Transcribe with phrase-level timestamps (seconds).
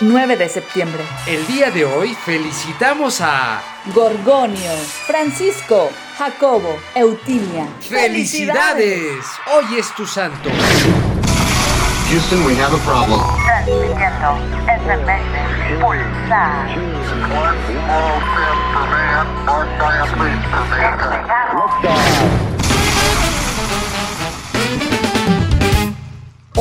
[0.00, 1.04] 9 de septiembre.
[1.26, 3.60] El día de hoy felicitamos a
[3.94, 4.72] Gorgonio,
[5.06, 7.66] Francisco, Jacobo, Eutilia.
[7.80, 9.26] ¡Felicidades!
[9.54, 10.48] Hoy es tu santo.
[12.10, 13.20] Houston, we have a problem.
[13.44, 15.50] Transmitiendo SMS
[15.80, 16.66] Pulsar.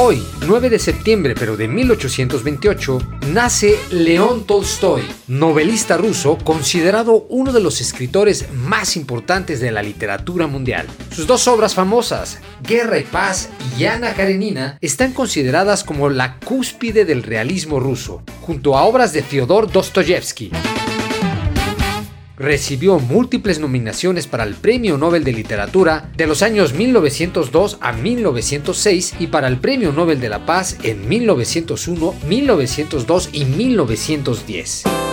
[0.02, 3.00] Hoy, 9 de septiembre pero de 1828,
[3.34, 10.48] nace León Tolstoy, novelista ruso considerado uno de los escritores más importantes de la literatura
[10.48, 10.88] mundial.
[11.14, 17.04] Sus dos obras famosas, Guerra y Paz y Ana Karenina, están consideradas como la cúspide
[17.04, 20.50] del realismo ruso, junto a obras de Fyodor Dostoyevsky.
[22.40, 29.16] Recibió múltiples nominaciones para el Premio Nobel de Literatura de los años 1902 a 1906
[29.20, 35.09] y para el Premio Nobel de la Paz en 1901, 1902 y 1910.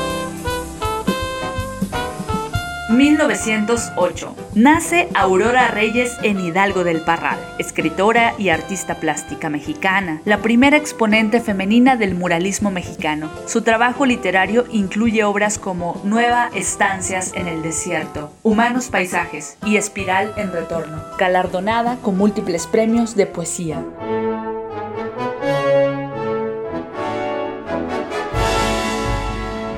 [2.88, 4.37] 1908.
[4.54, 11.40] Nace Aurora Reyes en Hidalgo del Parral, escritora y artista plástica mexicana, la primera exponente
[11.40, 13.28] femenina del muralismo mexicano.
[13.46, 20.32] Su trabajo literario incluye obras como Nueva Estancias en el Desierto, Humanos Paisajes y Espiral
[20.37, 23.82] en Retorno, galardonada con múltiples premios de poesía.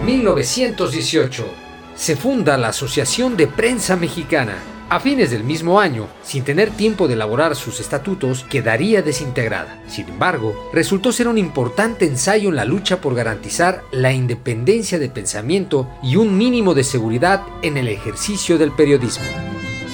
[0.09, 1.68] ...1918
[1.99, 4.55] se funda la Asociación de Prensa Mexicana.
[4.89, 9.83] A fines del mismo año, sin tener tiempo de elaborar sus estatutos, quedaría desintegrada.
[9.89, 15.11] Sin embargo, resultó ser un importante ensayo en la lucha por garantizar la independencia de
[15.11, 19.48] pensamiento y un mínimo de seguridad en el ejercicio del periodismo.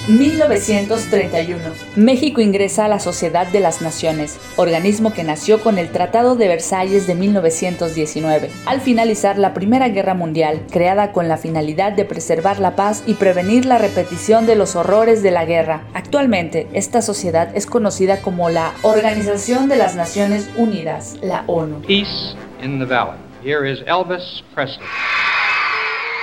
[0.07, 1.59] 1931.
[1.95, 6.47] México ingresa a la Sociedad de las Naciones, organismo que nació con el Tratado de
[6.47, 12.59] Versalles de 1919, al finalizar la Primera Guerra Mundial, creada con la finalidad de preservar
[12.59, 15.85] la paz y prevenir la repetición de los horrores de la guerra.
[15.93, 21.81] Actualmente, esta sociedad es conocida como la Organización de las Naciones Unidas, la ONU.
[21.81, 23.17] Peace in the Valley.
[23.43, 24.85] Here is Elvis Presley.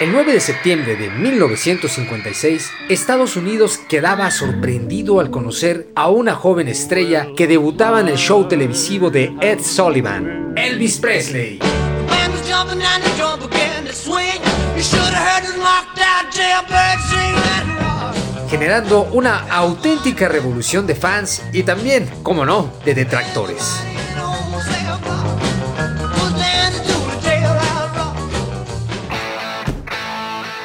[0.03, 6.67] El 9 de septiembre de 1956, Estados Unidos quedaba sorprendido al conocer a una joven
[6.67, 11.61] estrella que debutaba en el show televisivo de Ed Sullivan, Elvis Presley.
[18.51, 23.85] Generando una auténtica revolución de fans y también, como no, de detractores.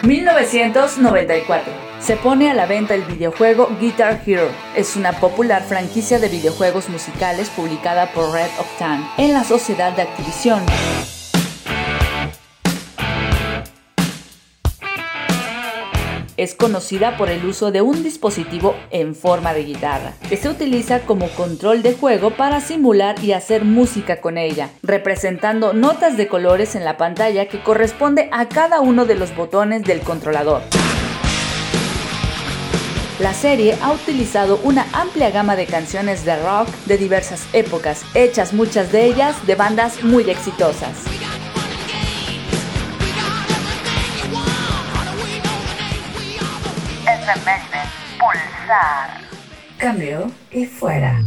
[0.08, 1.74] 1994.
[2.00, 4.48] Se pone a la venta el videojuego Guitar Hero.
[4.74, 10.04] Es una popular franquicia de videojuegos musicales publicada por Red Octane en la sociedad de
[10.04, 10.64] Activision.
[16.38, 21.02] Es conocida por el uso de un dispositivo en forma de guitarra, que se utiliza
[21.02, 26.76] como control de juego para simular y hacer música con ella, representando notas de colores
[26.76, 30.62] en la pantalla que corresponde a cada uno de los botones del controlador.
[33.20, 38.54] La serie ha utilizado una amplia gama de canciones de rock de diversas épocas, hechas
[38.54, 41.17] muchas de ellas de bandas muy exitosas.
[48.18, 49.20] Pulsar.
[49.78, 51.20] Cambio y fuera.